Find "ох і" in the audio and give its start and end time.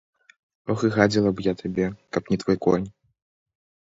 0.73-0.91